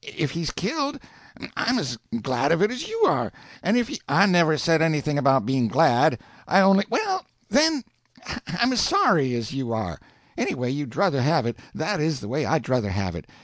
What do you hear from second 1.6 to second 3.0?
as glad of it as you